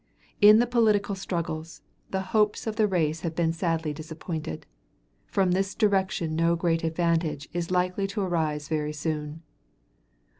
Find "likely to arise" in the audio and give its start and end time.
7.69-8.67